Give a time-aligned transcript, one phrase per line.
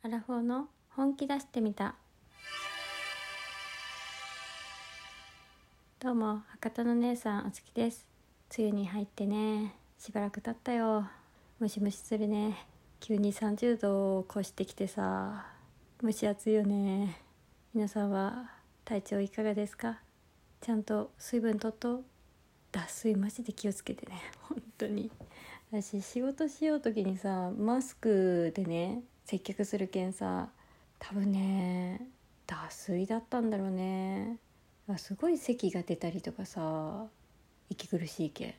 [0.00, 1.96] アラフォーの本気出してみた。
[5.98, 8.06] どうも博多の姉さんおつきです。
[8.56, 9.74] 梅雨に入ってね。
[9.98, 11.08] しばらく経ったよ。
[11.58, 12.64] ムシムシするね。
[13.00, 15.46] 急に30度を越してきてさ。
[16.00, 17.20] 蒸し暑いよね。
[17.74, 18.52] 皆さんは
[18.84, 19.98] 体調いかがですか？
[20.60, 22.04] ちゃんと水分とっと？
[22.70, 24.20] 脱水マジで気をつけてね。
[24.42, 25.10] 本当に。
[25.72, 30.48] 私仕事しよう時にさマスクでね接客するけんさ
[30.98, 32.00] 多分ね
[32.46, 34.38] 脱水だったんだろうね。
[34.96, 37.04] すごい咳が出たりとかさ
[37.68, 38.54] 息苦しいけん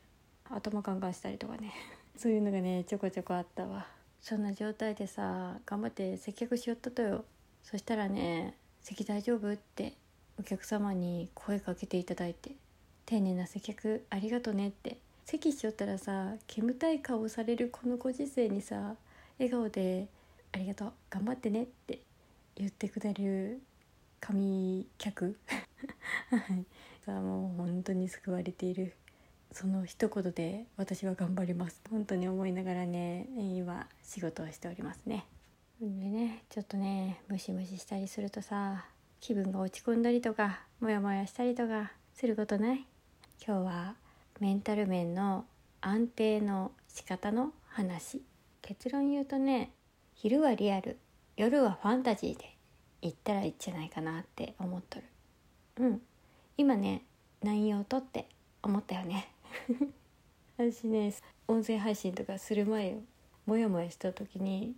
[0.47, 1.73] 頭カンカンしたりとかね。
[2.15, 3.87] そういうのがねちょこちょこあったわ。
[4.21, 7.25] そんな状態でさ頑張って接客しよったとよ。
[7.63, 9.93] そしたらね「席大丈夫?」って
[10.39, 12.51] お客様に声かけていただいて
[13.07, 14.99] 「丁寧な接客ありがとね」って。
[15.25, 18.95] 席しよったらさ煙たい顔をされるこのご時世にさ
[19.39, 20.07] 笑顔で
[20.51, 20.93] 「ありがとう。
[21.09, 22.01] 頑張ってね」って
[22.55, 23.61] 言ってくれる
[24.19, 25.37] 神客。
[26.29, 26.65] はい。
[27.11, 28.93] もう本当に救われている。
[29.51, 31.81] その一言で私は頑張ります。
[31.89, 35.25] 本当に思いながらね今仕事をしておりますね。
[35.81, 38.85] でねちょっとねムシムシしたりするとさ
[39.19, 42.85] 気分が落ち込んだりとかモヤモヤしたりとかすることない？
[43.45, 43.95] 今日は
[44.39, 45.45] メンタル面の
[45.81, 48.21] 安定の仕方の話。
[48.61, 49.71] 結論言うとね
[50.21, 50.97] 昼はリアル。
[51.37, 52.53] 夜はファンタジーで。
[53.01, 55.05] 言ったらいいんじゃないかなって思っとる。
[55.77, 56.01] うん。
[56.57, 57.03] 今ね
[57.41, 58.27] 内容とって。
[58.61, 59.29] 思ったよね。
[60.59, 61.13] 私ね
[61.47, 62.97] 音声配信とかする前よ。
[63.45, 64.75] モヤモヤした時に。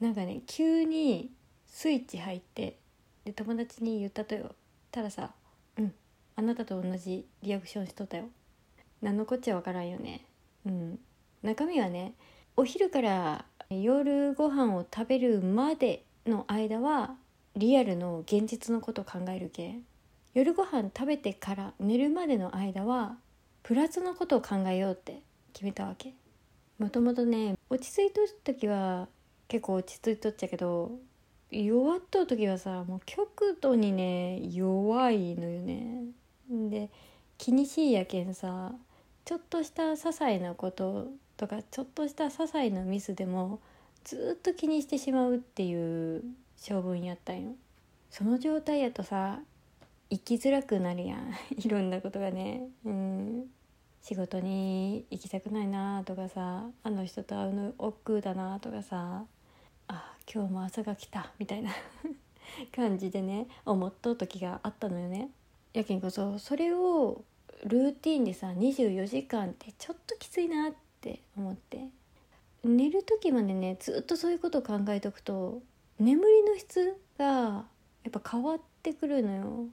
[0.00, 1.30] なんかね急に
[1.68, 2.76] スイッチ入って。
[3.24, 4.56] で友達に言ったとよ。
[4.90, 5.32] たださ
[5.78, 5.94] 「うん。
[6.34, 8.28] あなたと同じリアクションしとったよ」
[9.02, 10.24] 何のこっちゃわからんよね。
[10.66, 10.98] うん。
[11.44, 12.14] 中身はね
[12.56, 17.14] お昼から夜ご飯を食べるまでの間は
[17.56, 19.76] リアルの現実のことを考えるけ。
[20.34, 23.16] 夜ご飯食べてから寝るまでの間は
[23.62, 25.22] プラスのことを考えようって。
[25.52, 26.14] 決めたわけ。
[26.78, 29.08] もともとね落ち着いとった時は
[29.46, 30.92] 結構落ち着いとっちゃけど
[31.50, 36.04] 弱っとう時はさもう極度にね弱いのよね。
[36.48, 36.88] で
[37.38, 38.72] 気にしいやけんさ
[39.24, 41.08] ちょっとした些細なこと
[41.40, 43.60] とかちょっとした些細なミスでも
[44.04, 46.22] ずっと気にしてしまうっていう
[46.58, 47.52] 性分やったんよ。
[48.10, 49.40] その状態やとさ
[50.10, 51.32] 生きづらくなるやん。
[51.56, 52.68] いろんなことがね。
[52.84, 53.50] うん。
[54.02, 59.24] 仕事に行きたくないなとかさあの人と会うの億劫だなとかさ
[59.88, 61.70] あ今日も朝が来たみたいな。
[62.74, 65.30] 感じでね思っとう時があったのよね。
[65.72, 67.24] やけんこそそれを
[67.64, 71.88] ルーティンでさ24時間ってちょっときついなってって思って。
[72.62, 75.62] 寝る時までねずっとそういうことを考えとくと
[75.98, 77.64] 眠りの質がや
[78.08, 79.66] っぱ変わってくるのよ。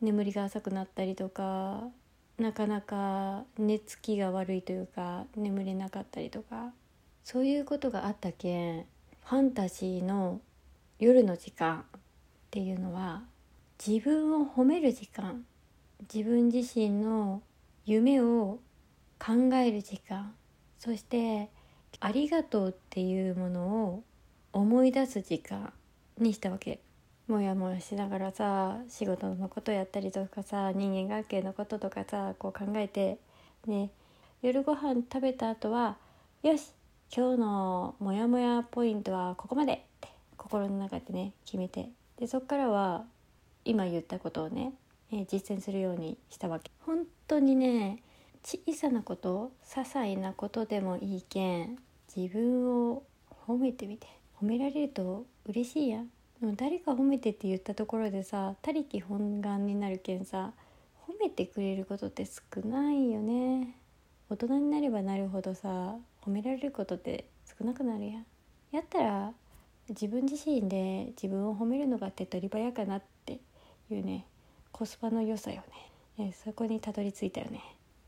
[0.00, 1.84] 眠りが浅くなったりとか
[2.36, 6.72] なかなか寝つきが悪いというか眠れなかったりとか。
[7.24, 8.84] そういうことがあったけん
[9.24, 10.40] ファンタジーの
[10.98, 12.00] 夜の時間っ
[12.50, 13.22] ていうのは
[13.84, 15.44] 自分を褒める時間
[16.12, 17.42] 自分自身の
[17.84, 18.58] 夢を
[19.18, 20.34] 考える時間
[20.82, 21.48] そして
[22.00, 24.02] ありがとうっていうものを
[24.52, 25.72] 思い出す時間
[26.18, 26.80] にしたわけ。
[27.28, 33.18] もやもやしながらさ仕事のことやったりとかさ人間関係のこととかさこう考えて
[33.64, 33.90] ね。
[34.42, 35.98] 夜ご飯食べた後は
[36.42, 36.72] よし
[37.16, 41.90] 今日のモヤモヤポイントはここまでって心の中でね決めて。
[42.18, 43.04] でそっからは
[43.64, 44.72] 今言ったことをね、
[45.12, 46.72] え実践するようにしたわけ。
[46.80, 48.02] 本当にね
[48.44, 51.78] 小さなこと些細なことでもいいけん
[52.14, 53.02] 自分を
[53.46, 54.06] 褒めてみて。
[54.42, 56.08] 褒められると嬉しいやん。
[56.40, 60.52] でも誰か褒めてって言ったところでさ他力本願になるけんさ
[61.06, 63.76] 褒めてくれることって少ないよね。
[64.28, 67.26] 大人になればなるほどさ褒められることって
[67.56, 68.26] 少なくなるやん。
[68.72, 69.32] やったら
[69.90, 73.38] 自分自身で自分を褒めるのが手っ取り早かなって
[73.90, 74.26] いうね
[74.72, 75.62] コスパの良さよ
[76.18, 76.24] ね。
[76.24, 77.60] ねそこにたどり着いたよね。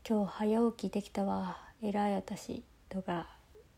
[0.07, 1.57] 今日早起きできたわ。
[1.81, 3.27] 偉い私とか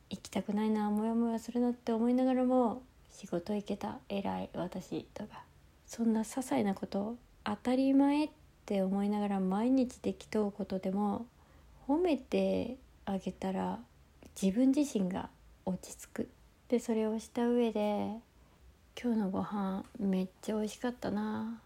[0.09, 0.89] 行きたくないな。
[0.89, 3.99] モヤモヤするなって思いながらも仕事行けた。
[4.09, 5.45] 偉い私とか。
[5.85, 7.15] そんな些細なこと
[7.45, 8.29] 当たり前っ
[8.65, 11.27] て思いながら毎日できとうことでも
[11.87, 12.75] 褒めて
[13.05, 13.79] あげたら
[14.41, 15.29] 自分自身が
[15.63, 16.29] 落ち着く。
[16.67, 18.19] でそれをした上で
[19.01, 21.61] 「今日のご飯めっちゃ美味しかったな。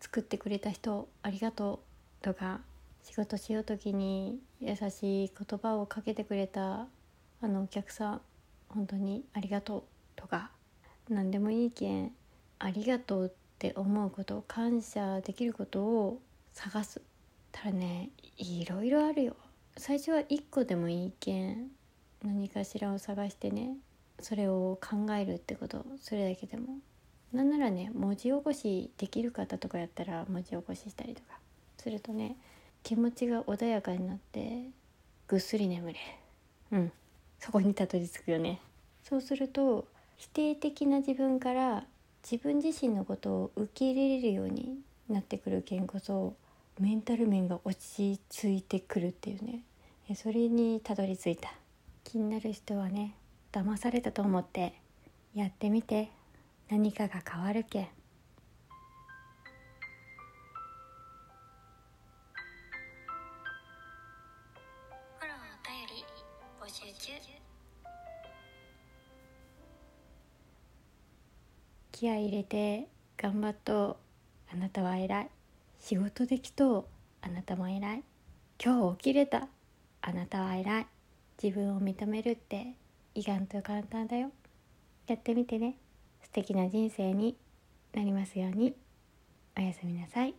[0.00, 1.80] 作ってくれた人ありがと
[2.22, 2.62] う」とか
[3.08, 6.86] 仕事しよう時に優しい言葉をかけてくれた
[7.40, 8.20] あのお客さん
[8.68, 9.82] 本当にありがとう
[10.14, 10.50] とか
[11.08, 12.12] 何でもいいけん
[12.58, 16.20] ありがとうって思うこと感謝できることを
[16.52, 17.00] 探す。
[17.50, 19.36] ただねいろいろあるよ。
[19.78, 21.68] 最初は1個でもいいけん
[22.22, 23.76] 何かしらを探してね
[24.20, 26.78] それを考えるってことそれだけでも
[27.32, 31.38] なんならね文字起こしできる方とかやったら文字起こししたりとか
[31.78, 32.36] するとね
[32.82, 34.70] 気持ちが穏やかになって
[35.26, 35.94] ぐっすり眠れ。
[36.72, 36.92] るうん。
[37.38, 38.60] そこにたどり着くよね。
[39.04, 39.86] そうすると
[40.16, 41.84] 否定的な自分から
[42.22, 44.78] 自分自身のことを受け入れれるように
[45.08, 46.34] なってくるけんこそ
[46.78, 49.62] メンタル面が落ち着いてくるっていうね。
[50.14, 51.52] それにたどり着いた。
[52.04, 53.14] 気になる人はね
[53.52, 54.74] 騙されたと思って
[55.34, 56.10] やってみて。
[56.70, 57.88] 何かが変わるけん
[71.98, 72.86] 気合い入れて
[73.20, 73.96] 頑張っとう
[74.52, 75.30] あなたは偉い。
[75.80, 76.84] 仕事できとう
[77.22, 78.04] あなたも偉い。
[78.64, 79.48] 今日起きれた
[80.00, 80.86] あなたは偉い。
[81.42, 82.74] 自分を認めるって
[83.16, 84.30] 意外と簡単だよ。
[85.08, 85.74] やってみてね。
[86.22, 87.36] 素敵な人生に
[87.92, 88.76] なりますように。
[89.56, 90.36] おやすみなさい。